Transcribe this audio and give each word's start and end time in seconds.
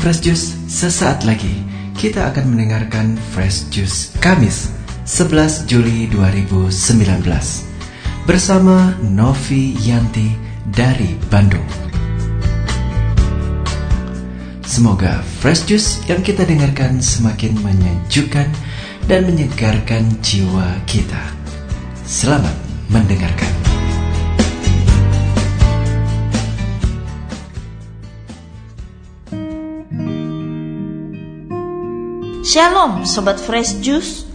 Fresh 0.00 0.24
Juice, 0.24 0.56
sesaat 0.64 1.28
lagi 1.28 1.60
kita 1.92 2.32
akan 2.32 2.56
mendengarkan 2.56 3.20
Fresh 3.36 3.68
Juice 3.68 4.16
Kamis 4.16 4.72
11 5.04 5.68
Juli 5.68 6.08
2019 6.08 7.20
bersama 8.24 8.96
Novi 9.04 9.76
Yanti 9.84 10.32
dari 10.72 11.20
Bandung. 11.28 11.68
Semoga 14.64 15.20
Fresh 15.44 15.68
Juice 15.68 16.00
yang 16.08 16.24
kita 16.24 16.48
dengarkan 16.48 17.04
semakin 17.04 17.60
menyejukkan 17.60 18.48
dan 19.04 19.28
menyegarkan 19.28 20.08
jiwa 20.24 20.80
kita. 20.88 21.20
Selamat 22.08 22.56
mendengarkan. 22.88 23.69
Shalom 32.50 33.06
Sobat 33.06 33.38
Fresh 33.38 33.78
Juice. 33.78 34.26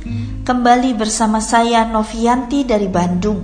Kembali 0.47 0.95
bersama 0.95 1.43
saya 1.43 1.83
Novianti 1.83 2.63
dari 2.63 2.87
Bandung. 2.87 3.43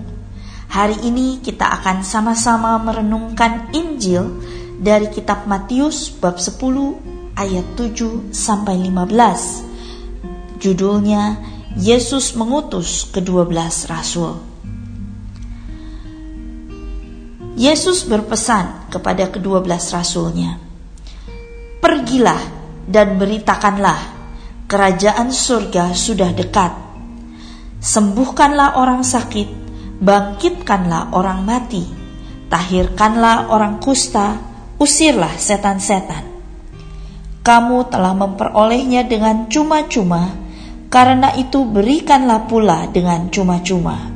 Hari 0.72 1.12
ini 1.12 1.44
kita 1.44 1.68
akan 1.76 2.08
sama-sama 2.08 2.80
merenungkan 2.80 3.68
Injil 3.76 4.40
dari 4.80 5.12
kitab 5.12 5.44
Matius 5.44 6.08
bab 6.16 6.40
10 6.40 6.56
ayat 7.36 7.68
7 7.76 8.32
sampai 8.32 8.80
15 8.88 10.64
Judulnya 10.64 11.36
Yesus 11.76 12.40
mengutus 12.40 13.12
kedua 13.12 13.44
belas 13.44 13.92
rasul. 13.92 14.40
Yesus 17.60 18.08
berpesan 18.08 18.88
kepada 18.88 19.28
kedua 19.28 19.60
belas 19.60 19.92
rasulnya 19.92 20.56
Pergilah 21.84 22.40
dan 22.88 23.20
beritakanlah 23.20 24.21
kerajaan 24.72 25.36
surga 25.36 25.92
sudah 25.92 26.32
dekat. 26.32 26.72
Sembuhkanlah 27.84 28.80
orang 28.80 29.04
sakit, 29.04 29.52
bangkitkanlah 30.00 31.12
orang 31.12 31.44
mati, 31.44 31.84
tahirkanlah 32.48 33.52
orang 33.52 33.84
kusta, 33.84 34.40
usirlah 34.80 35.36
setan-setan. 35.36 36.24
Kamu 37.44 37.92
telah 37.92 38.16
memperolehnya 38.16 39.04
dengan 39.04 39.52
cuma-cuma, 39.52 40.40
karena 40.88 41.36
itu 41.36 41.68
berikanlah 41.68 42.48
pula 42.48 42.88
dengan 42.88 43.28
cuma-cuma. 43.28 44.08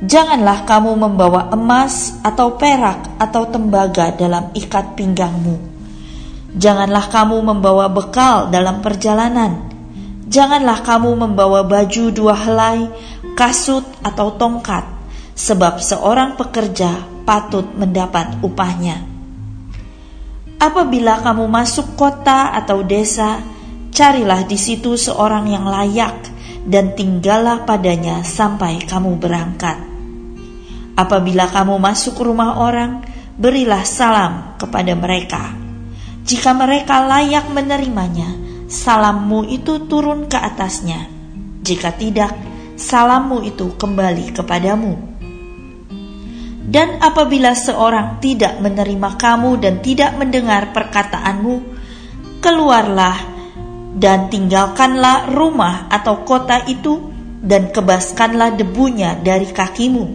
Janganlah 0.00 0.64
kamu 0.64 0.96
membawa 0.96 1.52
emas 1.52 2.16
atau 2.24 2.56
perak 2.56 3.20
atau 3.20 3.44
tembaga 3.52 4.16
dalam 4.16 4.48
ikat 4.56 4.96
pinggangmu 4.96 5.79
Janganlah 6.50 7.06
kamu 7.06 7.46
membawa 7.46 7.86
bekal 7.86 8.50
dalam 8.50 8.82
perjalanan. 8.82 9.70
Janganlah 10.26 10.82
kamu 10.82 11.14
membawa 11.14 11.62
baju 11.62 12.10
dua 12.10 12.34
helai, 12.34 12.90
kasut 13.38 13.86
atau 14.02 14.34
tongkat, 14.34 14.82
sebab 15.38 15.78
seorang 15.78 16.34
pekerja 16.34 17.06
patut 17.22 17.66
mendapat 17.78 18.34
upahnya. 18.42 18.98
Apabila 20.58 21.22
kamu 21.22 21.46
masuk 21.46 21.94
kota 21.94 22.50
atau 22.58 22.82
desa, 22.82 23.38
carilah 23.94 24.42
di 24.42 24.58
situ 24.58 24.98
seorang 24.98 25.46
yang 25.54 25.70
layak 25.70 26.18
dan 26.66 26.98
tinggallah 26.98 27.62
padanya 27.62 28.26
sampai 28.26 28.82
kamu 28.90 29.22
berangkat. 29.22 29.78
Apabila 30.98 31.46
kamu 31.46 31.78
masuk 31.78 32.18
rumah 32.18 32.58
orang, 32.58 33.06
berilah 33.38 33.86
salam 33.86 34.58
kepada 34.60 34.92
mereka 34.98 35.59
jika 36.30 36.54
mereka 36.54 37.02
layak 37.10 37.50
menerimanya, 37.50 38.30
salammu 38.70 39.50
itu 39.50 39.90
turun 39.90 40.30
ke 40.30 40.38
atasnya. 40.38 41.10
Jika 41.58 41.90
tidak, 41.98 42.30
salammu 42.78 43.42
itu 43.42 43.74
kembali 43.74 44.30
kepadamu. 44.30 44.94
Dan 46.70 47.02
apabila 47.02 47.50
seorang 47.58 48.22
tidak 48.22 48.62
menerima 48.62 49.18
kamu 49.18 49.58
dan 49.58 49.82
tidak 49.82 50.14
mendengar 50.14 50.70
perkataanmu, 50.70 51.66
keluarlah 52.38 53.18
dan 53.98 54.30
tinggalkanlah 54.30 55.34
rumah 55.34 55.90
atau 55.90 56.22
kota 56.22 56.62
itu 56.70 57.10
dan 57.42 57.74
kebaskanlah 57.74 58.54
debunya 58.54 59.18
dari 59.18 59.50
kakimu. 59.50 60.06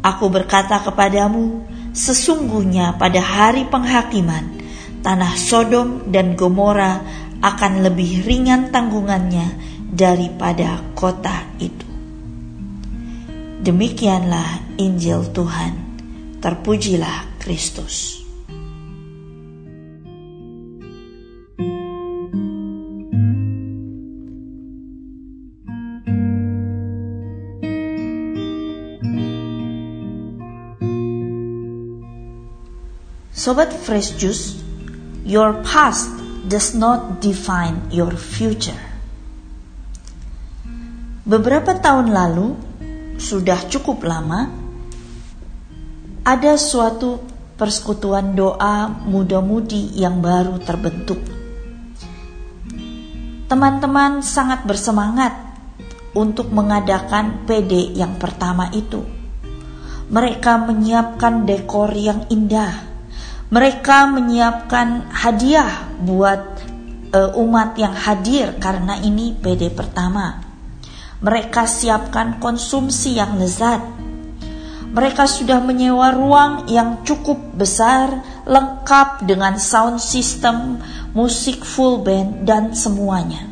Aku 0.00 0.32
berkata 0.32 0.80
kepadamu, 0.80 1.68
sesungguhnya 1.92 2.96
pada 2.96 3.20
hari 3.20 3.68
penghakiman, 3.68 4.67
tanah 5.08 5.40
Sodom 5.40 6.12
dan 6.12 6.36
Gomora 6.36 7.00
akan 7.40 7.80
lebih 7.80 8.28
ringan 8.28 8.68
tanggungannya 8.68 9.56
daripada 9.88 10.84
kota 10.92 11.48
itu. 11.56 11.88
Demikianlah 13.64 14.76
Injil 14.76 15.32
Tuhan. 15.32 15.88
Terpujilah 16.44 17.40
Kristus. 17.40 18.20
Sobat 33.32 33.72
Fresh 33.72 34.20
Juice, 34.20 34.67
Your 35.28 35.60
past 35.60 36.08
does 36.48 36.72
not 36.72 37.20
define 37.20 37.92
your 37.92 38.16
future. 38.16 38.80
Beberapa 41.28 41.76
tahun 41.76 42.16
lalu, 42.16 42.56
sudah 43.20 43.68
cukup 43.68 44.08
lama, 44.08 44.48
ada 46.24 46.56
suatu 46.56 47.20
persekutuan 47.60 48.32
doa 48.32 48.88
muda-mudi 48.88 50.00
yang 50.00 50.24
baru 50.24 50.64
terbentuk. 50.64 51.20
Teman-teman 53.52 54.24
sangat 54.24 54.64
bersemangat 54.64 55.36
untuk 56.16 56.48
mengadakan 56.48 57.44
PD 57.44 57.92
yang 57.92 58.16
pertama 58.16 58.72
itu. 58.72 59.04
Mereka 60.08 60.64
menyiapkan 60.64 61.44
dekor 61.44 61.92
yang 61.92 62.24
indah, 62.32 62.87
mereka 63.48 64.04
menyiapkan 64.12 65.08
hadiah 65.08 65.88
buat 66.04 66.60
uh, 67.16 67.32
umat 67.40 67.80
yang 67.80 67.96
hadir 67.96 68.60
karena 68.60 69.00
ini 69.00 69.32
PD 69.32 69.72
pertama. 69.72 70.44
Mereka 71.24 71.64
siapkan 71.64 72.36
konsumsi 72.44 73.16
yang 73.16 73.40
lezat. 73.40 73.80
Mereka 74.88 75.24
sudah 75.24 75.64
menyewa 75.64 76.12
ruang 76.12 76.68
yang 76.68 77.00
cukup 77.08 77.40
besar, 77.56 78.20
lengkap 78.44 79.24
dengan 79.24 79.56
sound 79.56 80.00
system, 80.00 80.80
musik 81.16 81.64
full 81.64 82.04
band 82.04 82.44
dan 82.44 82.76
semuanya. 82.76 83.48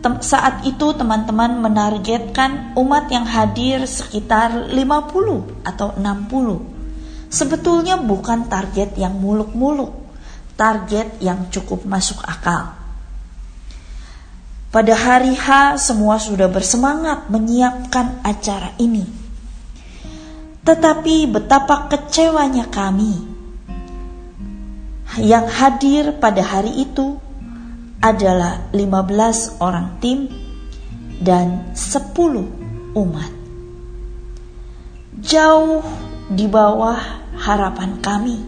Tem 0.00 0.14
saat 0.22 0.64
itu 0.64 0.94
teman-teman 0.96 1.60
menargetkan 1.60 2.78
umat 2.78 3.10
yang 3.10 3.26
hadir 3.26 3.84
sekitar 3.84 4.70
50 4.70 5.66
atau 5.66 5.92
60 5.98 6.79
sebetulnya 7.30 7.96
bukan 7.96 8.50
target 8.50 8.98
yang 8.98 9.16
muluk-muluk, 9.16 9.94
target 10.58 11.22
yang 11.22 11.48
cukup 11.48 11.86
masuk 11.86 12.18
akal. 12.26 12.76
Pada 14.70 14.94
hari 14.94 15.34
H, 15.34 15.78
semua 15.82 16.18
sudah 16.22 16.46
bersemangat 16.46 17.26
menyiapkan 17.26 18.22
acara 18.22 18.70
ini. 18.78 19.02
Tetapi 20.62 21.26
betapa 21.26 21.90
kecewanya 21.90 22.70
kami 22.70 23.18
yang 25.18 25.50
hadir 25.50 26.14
pada 26.22 26.44
hari 26.44 26.86
itu 26.86 27.18
adalah 27.98 28.70
15 28.70 29.58
orang 29.58 29.98
tim 29.98 30.30
dan 31.18 31.74
10 31.74 32.94
umat. 32.94 33.32
Jauh 35.18 35.82
di 36.30 36.46
bawah 36.46 37.26
harapan 37.34 37.98
kami. 37.98 38.38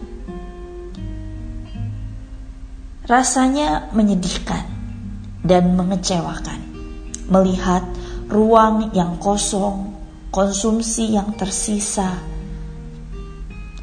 Rasanya 3.03 3.91
menyedihkan 3.91 4.63
dan 5.43 5.75
mengecewakan 5.75 6.63
melihat 7.27 7.83
ruang 8.31 8.95
yang 8.95 9.19
kosong, 9.19 9.91
konsumsi 10.31 11.11
yang 11.11 11.35
tersisa. 11.35 12.15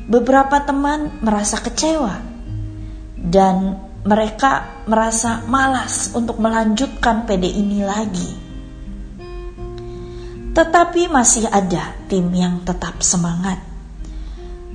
Beberapa 0.08 0.64
teman 0.64 1.20
merasa 1.20 1.60
kecewa 1.60 2.24
dan 3.20 3.76
mereka 4.00 4.80
merasa 4.88 5.44
malas 5.44 6.16
untuk 6.16 6.40
melanjutkan 6.40 7.28
PD 7.28 7.52
ini 7.52 7.84
lagi. 7.84 8.30
Tetapi 10.50 11.12
masih 11.12 11.46
ada 11.52 11.94
tim 12.10 12.26
yang 12.32 12.64
tetap 12.64 12.98
semangat 13.04 13.69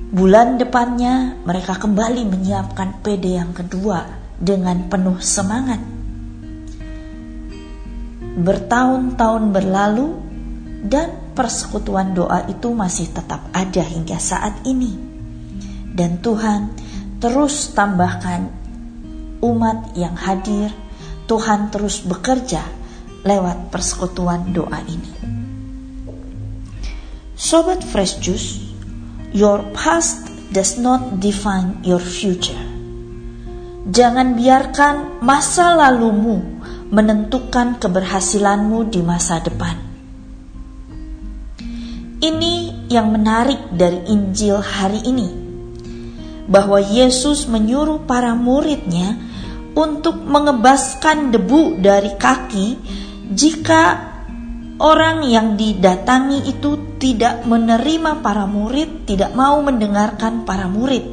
Bulan 0.06 0.54
depannya 0.54 1.34
mereka 1.42 1.82
kembali 1.82 2.30
menyiapkan 2.30 3.02
PD 3.02 3.42
yang 3.42 3.50
kedua 3.50 4.06
dengan 4.38 4.86
penuh 4.86 5.18
semangat. 5.18 5.82
Bertahun-tahun 8.38 9.50
berlalu 9.50 10.14
dan 10.86 11.34
persekutuan 11.34 12.14
doa 12.14 12.46
itu 12.46 12.70
masih 12.70 13.10
tetap 13.10 13.50
ada 13.50 13.82
hingga 13.82 14.14
saat 14.22 14.62
ini. 14.62 14.94
Dan 15.90 16.22
Tuhan 16.22 16.70
terus 17.18 17.74
tambahkan 17.74 18.46
umat 19.42 19.90
yang 19.98 20.14
hadir, 20.14 20.70
Tuhan 21.26 21.74
terus 21.74 22.06
bekerja 22.06 22.62
lewat 23.26 23.74
persekutuan 23.74 24.54
doa 24.54 24.78
ini. 24.86 25.12
Sobat 27.34 27.82
Fresh 27.82 28.22
Juice, 28.22 28.65
your 29.36 29.60
past 29.76 30.32
does 30.48 30.80
not 30.80 31.20
define 31.20 31.84
your 31.84 32.00
future. 32.00 32.56
Jangan 33.84 34.32
biarkan 34.32 35.20
masa 35.20 35.76
lalumu 35.76 36.40
menentukan 36.88 37.76
keberhasilanmu 37.76 38.88
di 38.88 39.04
masa 39.04 39.44
depan. 39.44 39.76
Ini 42.16 42.88
yang 42.88 43.12
menarik 43.12 43.76
dari 43.76 44.08
Injil 44.08 44.56
hari 44.56 45.04
ini, 45.04 45.28
bahwa 46.48 46.80
Yesus 46.80 47.44
menyuruh 47.44 48.08
para 48.08 48.32
muridnya 48.32 49.20
untuk 49.76 50.16
mengebaskan 50.24 51.28
debu 51.28 51.84
dari 51.84 52.16
kaki 52.16 52.80
jika 53.36 54.15
orang 54.76 55.24
yang 55.24 55.56
didatangi 55.56 56.48
itu 56.48 56.96
tidak 57.00 57.44
menerima 57.48 58.20
para 58.20 58.44
murid, 58.44 59.08
tidak 59.08 59.32
mau 59.32 59.60
mendengarkan 59.64 60.44
para 60.44 60.68
murid. 60.68 61.04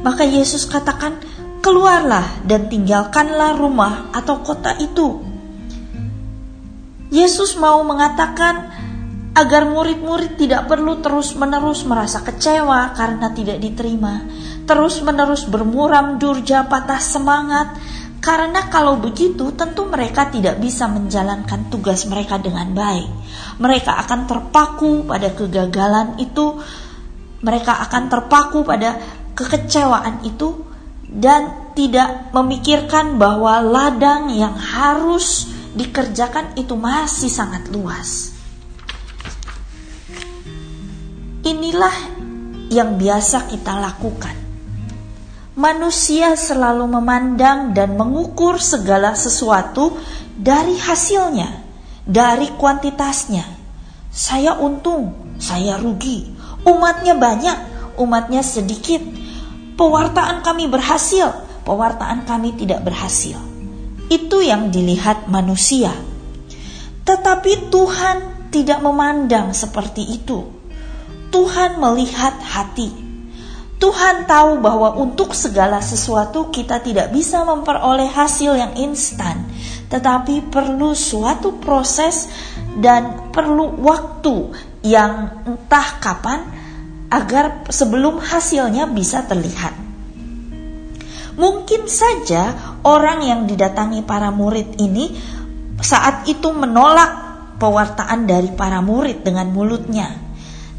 Maka 0.00 0.24
Yesus 0.24 0.64
katakan, 0.64 1.20
"Keluarlah 1.60 2.42
dan 2.48 2.66
tinggalkanlah 2.66 3.56
rumah 3.56 4.10
atau 4.12 4.40
kota 4.40 4.76
itu." 4.80 5.22
Yesus 7.12 7.60
mau 7.60 7.84
mengatakan 7.84 8.72
agar 9.32 9.64
murid-murid 9.68 10.36
tidak 10.36 10.68
perlu 10.68 11.00
terus-menerus 11.00 11.88
merasa 11.88 12.20
kecewa 12.20 12.92
karena 12.92 13.32
tidak 13.32 13.60
diterima, 13.60 14.24
terus-menerus 14.68 15.48
bermuram 15.48 16.20
durja 16.20 16.68
patah 16.68 17.00
semangat, 17.00 17.76
karena 18.22 18.70
kalau 18.70 19.02
begitu 19.02 19.50
tentu 19.58 19.90
mereka 19.90 20.30
tidak 20.30 20.62
bisa 20.62 20.86
menjalankan 20.86 21.66
tugas 21.74 22.06
mereka 22.06 22.38
dengan 22.38 22.70
baik. 22.70 23.10
Mereka 23.58 23.98
akan 24.06 24.30
terpaku 24.30 25.02
pada 25.02 25.34
kegagalan 25.34 26.22
itu, 26.22 26.54
mereka 27.42 27.82
akan 27.82 28.06
terpaku 28.06 28.62
pada 28.62 28.94
kekecewaan 29.34 30.22
itu 30.22 30.54
dan 31.10 31.74
tidak 31.74 32.30
memikirkan 32.30 33.18
bahwa 33.18 33.58
ladang 33.58 34.30
yang 34.30 34.54
harus 34.54 35.50
dikerjakan 35.74 36.54
itu 36.54 36.78
masih 36.78 37.26
sangat 37.26 37.66
luas. 37.74 38.30
Inilah 41.42 41.96
yang 42.70 42.94
biasa 43.02 43.50
kita 43.50 43.82
lakukan 43.82 44.51
manusia 45.52 46.32
selalu 46.32 46.88
memandang 46.88 47.76
dan 47.76 47.96
mengukur 47.96 48.56
segala 48.56 49.12
sesuatu 49.12 50.00
dari 50.32 50.76
hasilnya, 50.80 51.60
dari 52.08 52.48
kuantitasnya. 52.56 53.44
Saya 54.12 54.56
untung, 54.56 55.36
saya 55.36 55.76
rugi. 55.76 56.32
Umatnya 56.64 57.16
banyak, 57.16 57.58
umatnya 58.00 58.40
sedikit. 58.44 59.00
Pewartaan 59.72 60.44
kami 60.44 60.68
berhasil, 60.68 61.32
pewartaan 61.64 62.28
kami 62.28 62.56
tidak 62.56 62.84
berhasil. 62.84 63.40
Itu 64.12 64.44
yang 64.44 64.68
dilihat 64.68 65.32
manusia. 65.32 65.92
Tetapi 67.02 67.72
Tuhan 67.72 68.48
tidak 68.52 68.84
memandang 68.84 69.56
seperti 69.56 70.04
itu. 70.12 70.44
Tuhan 71.32 71.80
melihat 71.80 72.36
hati 72.44 73.11
Tuhan 73.82 74.30
tahu 74.30 74.62
bahwa 74.62 74.94
untuk 74.94 75.34
segala 75.34 75.82
sesuatu 75.82 76.54
kita 76.54 76.78
tidak 76.78 77.10
bisa 77.10 77.42
memperoleh 77.42 78.06
hasil 78.06 78.54
yang 78.54 78.78
instan, 78.78 79.42
tetapi 79.90 80.54
perlu 80.54 80.94
suatu 80.94 81.58
proses 81.58 82.30
dan 82.78 83.34
perlu 83.34 83.74
waktu 83.82 84.54
yang 84.86 85.42
entah 85.50 85.98
kapan 85.98 86.46
agar 87.10 87.66
sebelum 87.74 88.22
hasilnya 88.22 88.86
bisa 88.86 89.26
terlihat. 89.26 89.74
Mungkin 91.34 91.90
saja 91.90 92.78
orang 92.86 93.26
yang 93.26 93.50
didatangi 93.50 94.06
para 94.06 94.30
murid 94.30 94.78
ini 94.78 95.10
saat 95.82 96.30
itu 96.30 96.54
menolak 96.54 97.10
pewartaan 97.58 98.30
dari 98.30 98.54
para 98.54 98.78
murid 98.78 99.26
dengan 99.26 99.50
mulutnya. 99.50 100.06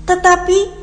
Tetapi 0.07 0.82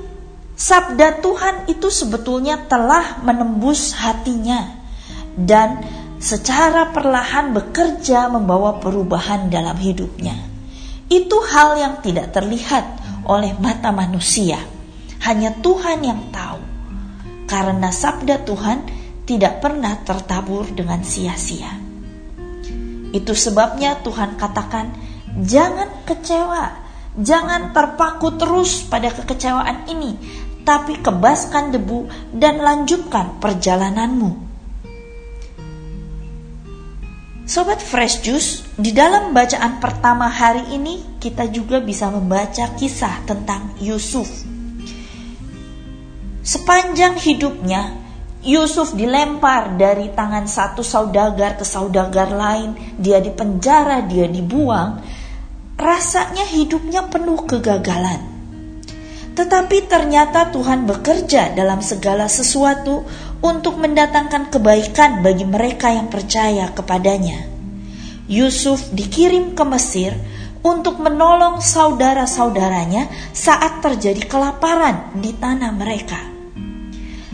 Sabda 0.60 1.24
Tuhan 1.24 1.72
itu 1.72 1.88
sebetulnya 1.88 2.68
telah 2.68 3.24
menembus 3.24 3.96
hatinya 3.96 4.76
dan 5.32 5.80
secara 6.20 6.92
perlahan 6.92 7.56
bekerja 7.56 8.28
membawa 8.28 8.76
perubahan 8.76 9.48
dalam 9.48 9.80
hidupnya. 9.80 10.36
Itu 11.08 11.40
hal 11.48 11.80
yang 11.80 12.04
tidak 12.04 12.36
terlihat 12.36 12.84
oleh 13.24 13.56
mata 13.56 13.88
manusia. 13.88 14.60
Hanya 15.24 15.56
Tuhan 15.64 16.04
yang 16.04 16.28
tahu. 16.28 16.60
Karena 17.48 17.88
sabda 17.88 18.44
Tuhan 18.44 18.84
tidak 19.24 19.64
pernah 19.64 19.96
tertabur 20.04 20.68
dengan 20.68 21.00
sia-sia. 21.00 21.72
Itu 23.16 23.32
sebabnya 23.32 23.96
Tuhan 24.04 24.36
katakan, 24.36 24.92
"Jangan 25.40 26.04
kecewa, 26.04 26.64
jangan 27.16 27.72
terpaku 27.72 28.36
terus 28.38 28.86
pada 28.86 29.08
kekecewaan 29.10 29.88
ini, 29.90 30.14
tapi 30.62 31.00
kebaskan 31.00 31.72
debu 31.74 32.06
dan 32.36 32.60
lanjutkan 32.60 33.40
perjalananmu. 33.42 34.50
Sobat 37.50 37.82
Fresh 37.82 38.22
Juice, 38.22 38.62
di 38.78 38.94
dalam 38.94 39.34
bacaan 39.34 39.82
pertama 39.82 40.30
hari 40.30 40.70
ini 40.70 41.18
kita 41.18 41.50
juga 41.50 41.82
bisa 41.82 42.06
membaca 42.06 42.70
kisah 42.78 43.26
tentang 43.26 43.74
Yusuf. 43.82 44.30
Sepanjang 46.46 47.18
hidupnya, 47.18 47.90
Yusuf 48.46 48.94
dilempar 48.94 49.74
dari 49.74 50.14
tangan 50.14 50.46
satu 50.46 50.86
saudagar 50.86 51.58
ke 51.58 51.66
saudagar 51.66 52.30
lain, 52.30 52.78
dia 52.94 53.18
dipenjara, 53.18 54.06
dia 54.06 54.30
dibuang. 54.30 55.02
Rasanya 55.74 56.46
hidupnya 56.46 57.10
penuh 57.10 57.50
kegagalan. 57.50 58.29
Tetapi 59.30 59.86
ternyata 59.86 60.50
Tuhan 60.50 60.84
bekerja 60.84 61.54
dalam 61.54 61.80
segala 61.80 62.26
sesuatu 62.26 63.06
untuk 63.40 63.80
mendatangkan 63.80 64.52
kebaikan 64.52 65.24
bagi 65.24 65.46
mereka 65.48 65.88
yang 65.94 66.12
percaya 66.12 66.68
kepadanya. 66.74 67.46
Yusuf 68.30 68.92
dikirim 68.94 69.58
ke 69.58 69.64
Mesir 69.66 70.14
untuk 70.60 71.00
menolong 71.00 71.58
saudara-saudaranya 71.58 73.08
saat 73.32 73.80
terjadi 73.80 74.28
kelaparan 74.28 75.16
di 75.16 75.32
tanah 75.32 75.72
mereka. 75.72 76.20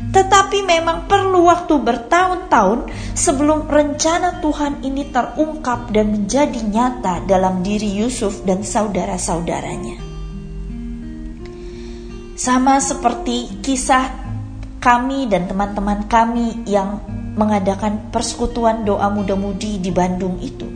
Tetapi 0.06 0.64
memang 0.64 1.10
perlu 1.10 1.44
waktu 1.44 1.76
bertahun-tahun 1.76 2.88
sebelum 3.12 3.68
rencana 3.68 4.40
Tuhan 4.40 4.80
ini 4.80 5.12
terungkap 5.12 5.92
dan 5.92 6.14
menjadi 6.14 6.62
nyata 6.64 7.28
dalam 7.28 7.60
diri 7.60 8.00
Yusuf 8.00 8.40
dan 8.48 8.64
saudara-saudaranya. 8.64 10.05
Sama 12.36 12.76
seperti 12.84 13.64
kisah 13.64 14.12
kami 14.76 15.24
dan 15.24 15.48
teman-teman 15.48 16.04
kami 16.04 16.68
yang 16.68 17.00
mengadakan 17.32 18.12
persekutuan 18.12 18.84
doa 18.84 19.08
muda-mudi 19.08 19.80
di 19.80 19.88
Bandung 19.88 20.36
itu. 20.44 20.68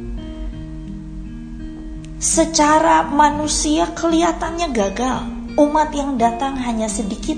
Secara 2.16 3.04
manusia 3.12 3.92
kelihatannya 3.92 4.72
gagal, 4.72 5.18
umat 5.60 5.92
yang 5.92 6.16
datang 6.16 6.56
hanya 6.64 6.88
sedikit. 6.88 7.36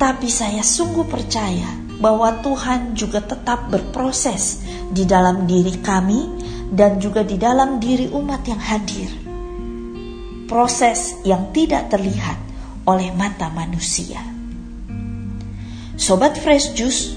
Tapi 0.00 0.32
saya 0.32 0.64
sungguh 0.64 1.04
percaya 1.12 1.68
bahwa 2.00 2.40
Tuhan 2.40 2.96
juga 2.96 3.20
tetap 3.20 3.68
berproses 3.68 4.64
di 4.88 5.04
dalam 5.04 5.44
diri 5.44 5.76
kami 5.76 6.24
dan 6.72 6.96
juga 6.96 7.20
di 7.20 7.36
dalam 7.36 7.76
diri 7.76 8.08
umat 8.08 8.40
yang 8.48 8.62
hadir 8.64 9.27
proses 10.48 11.14
yang 11.22 11.52
tidak 11.52 11.92
terlihat 11.92 12.40
oleh 12.88 13.12
mata 13.12 13.52
manusia. 13.52 14.18
Sobat 15.94 16.40
Fresh 16.40 16.72
Juice, 16.72 17.12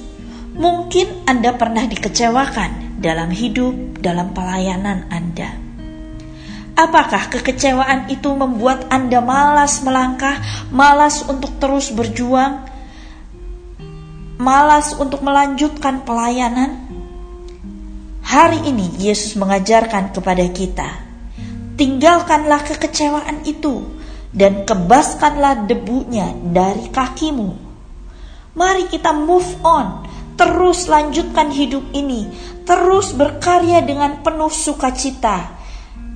mungkin 0.54 1.24
Anda 1.24 1.56
pernah 1.56 1.88
dikecewakan 1.88 3.00
dalam 3.00 3.32
hidup, 3.32 4.04
dalam 4.04 4.36
pelayanan 4.36 5.08
Anda. 5.08 5.56
Apakah 6.76 7.32
kekecewaan 7.32 8.12
itu 8.12 8.32
membuat 8.36 8.90
Anda 8.92 9.24
malas 9.24 9.80
melangkah, 9.86 10.42
malas 10.74 11.24
untuk 11.24 11.56
terus 11.62 11.94
berjuang, 11.94 12.68
malas 14.42 14.98
untuk 14.98 15.22
melanjutkan 15.22 16.02
pelayanan? 16.04 16.90
Hari 18.26 18.66
ini 18.66 18.88
Yesus 18.98 19.36
mengajarkan 19.38 20.16
kepada 20.16 20.46
kita, 20.50 21.11
tinggalkanlah 21.76 22.64
kekecewaan 22.68 23.44
itu 23.48 23.84
dan 24.32 24.64
kebaskanlah 24.64 25.68
debunya 25.68 26.32
dari 26.40 26.88
kakimu. 26.88 27.52
Mari 28.56 28.88
kita 28.92 29.16
move 29.16 29.48
on, 29.64 30.08
terus 30.36 30.88
lanjutkan 30.92 31.52
hidup 31.52 31.84
ini, 31.96 32.28
terus 32.68 33.16
berkarya 33.16 33.84
dengan 33.84 34.24
penuh 34.24 34.52
sukacita 34.52 35.62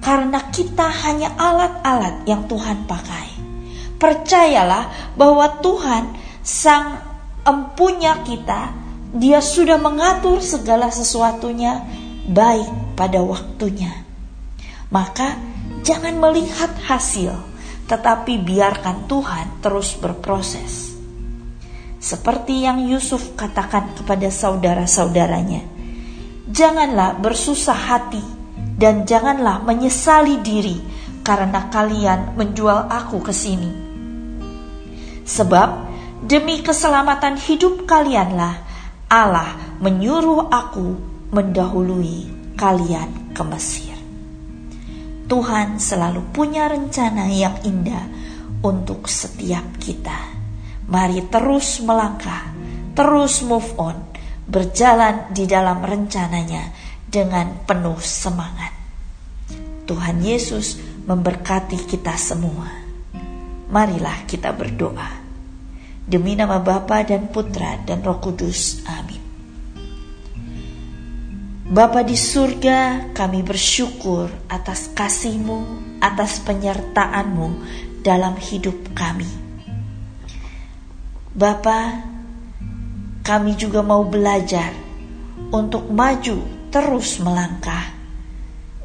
karena 0.05 0.53
kita 0.53 0.85
hanya 1.07 1.33
alat-alat 1.33 2.29
yang 2.29 2.45
Tuhan 2.45 2.85
pakai. 2.85 3.27
Percayalah 3.97 5.15
bahwa 5.17 5.59
Tuhan, 5.65 6.13
Sang 6.45 7.01
Empunya 7.45 8.21
kita, 8.21 8.73
Dia 9.15 9.39
sudah 9.39 9.81
mengatur 9.81 10.43
segala 10.43 10.91
sesuatunya 10.91 11.81
baik 12.27 12.97
pada 12.99 13.23
waktunya. 13.23 14.04
Maka, 14.95 15.35
jangan 15.83 16.15
melihat 16.15 16.71
hasil, 16.87 17.35
tetapi 17.91 18.39
biarkan 18.39 19.11
Tuhan 19.11 19.59
terus 19.59 19.99
berproses. 19.99 20.95
Seperti 21.99 22.63
yang 22.63 22.79
Yusuf 22.87 23.35
katakan 23.35 23.91
kepada 23.99 24.31
saudara-saudaranya, 24.31 25.67
"Janganlah 26.47 27.19
bersusah 27.19 27.75
hati 27.75 28.23
dan 28.79 29.03
janganlah 29.03 29.63
menyesali 29.67 30.39
diri 30.39 30.79
karena 31.25 31.71
kalian 31.73 32.37
menjual 32.37 32.85
aku 32.91 33.23
ke 33.25 33.33
sini. 33.33 33.71
Sebab 35.25 35.69
demi 36.21 36.61
keselamatan 36.61 37.41
hidup 37.41 37.89
kalianlah 37.89 38.61
Allah 39.09 39.57
menyuruh 39.81 40.53
aku 40.53 40.87
mendahului 41.33 42.29
kalian 42.53 43.33
ke 43.33 43.41
Mesir. 43.41 43.94
Tuhan 45.25 45.81
selalu 45.81 46.21
punya 46.29 46.69
rencana 46.69 47.25
yang 47.33 47.57
indah 47.65 48.05
untuk 48.61 49.09
setiap 49.09 49.81
kita. 49.81 50.33
Mari 50.85 51.25
terus 51.33 51.81
melangkah, 51.81 52.53
terus 52.93 53.41
move 53.41 53.73
on, 53.81 53.97
berjalan 54.45 55.33
di 55.33 55.49
dalam 55.49 55.81
rencananya 55.81 56.69
dengan 57.09 57.65
penuh 57.65 57.97
semangat. 57.97 58.73
Tuhan 59.85 60.21
Yesus 60.21 60.77
memberkati 61.05 61.85
kita 61.85 62.17
semua. 62.17 62.69
Marilah 63.69 64.25
kita 64.29 64.53
berdoa. 64.53 65.25
Demi 66.05 66.37
nama 66.37 66.61
Bapa 66.61 67.01
dan 67.01 67.33
Putra 67.33 67.81
dan 67.81 68.05
Roh 68.05 68.21
Kudus. 68.21 68.85
Amin. 68.85 69.04
Bapa 71.75 72.07
di 72.07 72.15
surga, 72.15 73.11
kami 73.11 73.43
bersyukur 73.43 74.31
atas 74.47 74.95
kasih-Mu, 74.95 75.59
atas 75.99 76.39
penyertaan-Mu 76.39 77.49
dalam 77.99 78.39
hidup 78.39 78.95
kami. 78.95 79.27
Bapa, 81.35 81.99
kami 83.27 83.59
juga 83.59 83.83
mau 83.83 84.07
belajar 84.07 84.71
untuk 85.51 85.91
maju 85.91 86.47
terus 86.71 87.19
melangkah 87.19 87.91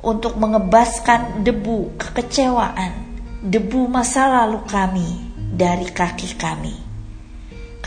untuk 0.02 0.34
mengebaskan 0.34 1.46
debu 1.46 1.94
kekecewaan, 1.94 3.22
debu 3.38 3.86
masa 3.86 4.26
lalu 4.26 4.66
kami 4.66 5.30
dari 5.38 5.86
kaki 5.86 6.34
kami. 6.34 6.74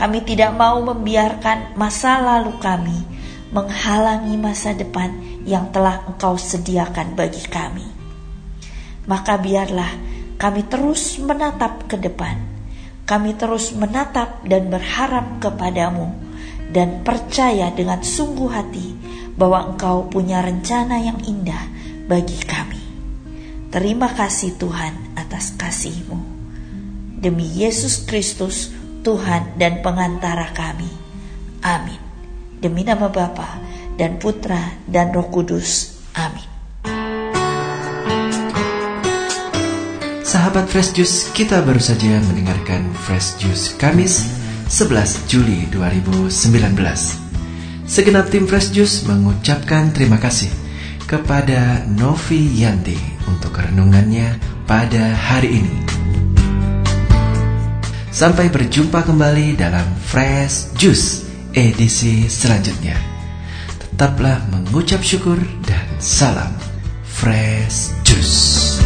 Kami 0.00 0.24
tidak 0.24 0.56
mau 0.56 0.80
membiarkan 0.80 1.76
masa 1.76 2.24
lalu 2.24 2.56
kami 2.56 3.23
menghalangi 3.54 4.34
masa 4.34 4.74
depan 4.74 5.14
yang 5.46 5.70
telah 5.70 6.02
Engkau 6.10 6.34
sediakan 6.34 7.14
bagi 7.14 7.46
kami. 7.46 7.86
Maka 9.06 9.38
biarlah 9.38 9.94
kami 10.34 10.66
terus 10.66 11.22
menatap 11.22 11.86
ke 11.86 11.94
depan. 11.94 12.34
Kami 13.06 13.36
terus 13.38 13.70
menatap 13.76 14.42
dan 14.48 14.72
berharap 14.72 15.38
kepadamu 15.38 16.10
dan 16.74 17.06
percaya 17.06 17.70
dengan 17.70 18.02
sungguh 18.02 18.50
hati 18.50 18.88
bahwa 19.38 19.70
Engkau 19.70 20.10
punya 20.10 20.42
rencana 20.42 20.98
yang 20.98 21.22
indah 21.22 21.70
bagi 22.10 22.40
kami. 22.42 22.82
Terima 23.70 24.10
kasih 24.10 24.58
Tuhan 24.58 25.14
atas 25.14 25.54
kasih-Mu. 25.54 26.18
Demi 27.22 27.46
Yesus 27.46 28.02
Kristus, 28.02 28.74
Tuhan 29.06 29.54
dan 29.60 29.84
pengantara 29.84 30.50
kami. 30.50 30.90
Amin. 31.62 32.03
Demi 32.64 32.80
nama 32.80 33.12
Bapa 33.12 33.60
dan 34.00 34.16
Putra 34.16 34.56
dan 34.88 35.12
Roh 35.12 35.28
Kudus. 35.28 36.00
Amin. 36.16 36.48
Sahabat 40.24 40.72
Fresh 40.72 40.96
Juice, 40.96 41.28
kita 41.36 41.60
baru 41.60 41.76
saja 41.76 42.16
mendengarkan 42.24 42.88
Fresh 43.04 43.36
Juice 43.36 43.76
Kamis 43.76 44.32
11 44.72 45.28
Juli 45.28 45.68
2019. 45.76 46.32
Segenap 47.84 48.32
tim 48.32 48.48
Fresh 48.48 48.72
Juice 48.72 49.04
mengucapkan 49.04 49.92
terima 49.92 50.16
kasih 50.16 50.48
kepada 51.04 51.84
Novi 51.84 52.48
Yanti 52.64 52.96
untuk 53.28 53.60
renungannya 53.60 54.40
pada 54.64 55.12
hari 55.12 55.60
ini. 55.60 55.76
Sampai 58.08 58.48
berjumpa 58.48 59.04
kembali 59.04 59.60
dalam 59.60 59.84
Fresh 60.00 60.72
Juice 60.80 61.23
edisi 61.54 62.26
selanjutnya. 62.26 62.98
Tetaplah 63.80 64.42
mengucap 64.50 65.00
syukur 65.00 65.38
dan 65.64 65.86
salam 66.02 66.50
Fresh 67.06 67.94
Juice. 68.02 68.83